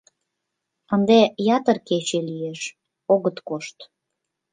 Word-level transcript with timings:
Ынде 0.93 1.19
ятыр 1.57 1.77
кече 1.87 2.19
лиеш, 2.27 2.61
огыт 3.13 3.37
кошт. 3.47 3.77